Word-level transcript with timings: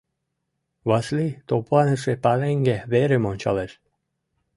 Васлий 0.89 1.31
топланыше 1.47 2.13
пареҥге 2.23 2.77
верым 2.91 3.23
ончалеш. 3.31 3.71